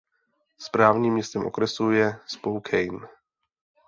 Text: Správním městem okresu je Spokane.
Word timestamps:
Správním 0.57 1.13
městem 1.13 1.45
okresu 1.45 1.91
je 1.91 2.19
Spokane. 2.27 3.07